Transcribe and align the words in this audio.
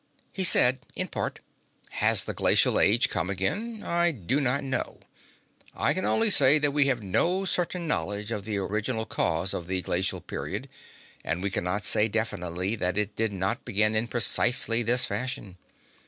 He 0.33 0.43
said 0.43 0.79
in 0.95 1.09
part: 1.09 1.41
Has 1.91 2.23
the 2.23 2.33
glacial 2.33 2.79
age 2.79 3.07
come 3.07 3.29
again? 3.29 3.83
I 3.85 4.09
do 4.11 4.41
not 4.41 4.63
know. 4.63 4.97
I 5.75 5.93
can 5.93 6.05
only 6.05 6.31
say 6.31 6.57
that 6.57 6.71
we 6.71 6.87
have 6.87 7.03
no 7.03 7.45
certain 7.45 7.87
knowledge 7.87 8.31
of 8.31 8.43
the 8.43 8.57
original 8.57 9.05
cause 9.05 9.53
of 9.53 9.67
the 9.67 9.83
glacial 9.83 10.19
period 10.19 10.69
and 11.23 11.43
we 11.43 11.51
cannot 11.51 11.85
say 11.85 12.07
definitely 12.07 12.75
that 12.77 12.97
it 12.97 13.15
did 13.15 13.31
not 13.31 13.63
begin 13.63 13.93
in 13.93 14.07
precisely 14.07 14.81
this 14.81 15.05
fashion. 15.05 15.55